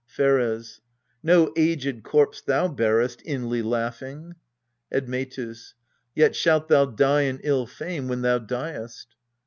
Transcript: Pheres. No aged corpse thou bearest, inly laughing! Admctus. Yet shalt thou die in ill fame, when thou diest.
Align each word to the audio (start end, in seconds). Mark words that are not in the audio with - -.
Pheres. 0.07 0.81
No 1.21 1.53
aged 1.55 2.01
corpse 2.01 2.41
thou 2.41 2.67
bearest, 2.67 3.21
inly 3.21 3.61
laughing! 3.61 4.33
Admctus. 4.91 5.73
Yet 6.15 6.35
shalt 6.35 6.69
thou 6.69 6.85
die 6.85 7.21
in 7.25 7.37
ill 7.43 7.67
fame, 7.67 8.07
when 8.07 8.23
thou 8.23 8.39
diest. 8.39 9.15